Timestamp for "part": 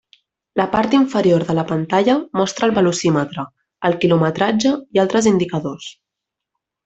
0.75-0.93